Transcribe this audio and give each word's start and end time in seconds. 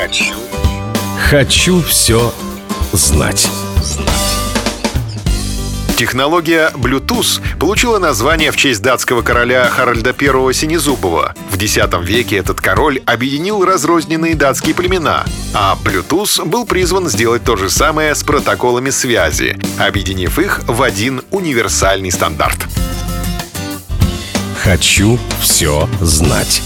Хочу. 0.00 0.34
Хочу 1.28 1.82
все 1.82 2.32
знать. 2.92 3.50
Технология 5.98 6.70
Bluetooth 6.74 7.58
получила 7.58 7.98
название 7.98 8.50
в 8.50 8.56
честь 8.56 8.80
датского 8.80 9.20
короля 9.20 9.66
Харальда 9.66 10.14
I 10.18 10.54
Синезубова. 10.54 11.34
В 11.50 11.62
X 11.62 11.76
веке 12.00 12.38
этот 12.38 12.62
король 12.62 13.02
объединил 13.04 13.62
разрозненные 13.62 14.34
датские 14.34 14.74
племена, 14.74 15.26
а 15.52 15.76
Bluetooth 15.84 16.46
был 16.46 16.64
призван 16.64 17.06
сделать 17.10 17.44
то 17.44 17.56
же 17.56 17.68
самое 17.68 18.14
с 18.14 18.22
протоколами 18.22 18.88
связи, 18.88 19.58
объединив 19.78 20.38
их 20.38 20.62
в 20.66 20.82
один 20.82 21.20
универсальный 21.30 22.10
стандарт. 22.10 22.56
Хочу 24.62 25.18
все 25.42 25.86
знать. 26.00 26.62